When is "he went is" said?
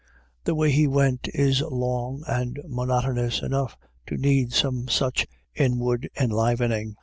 0.71-1.61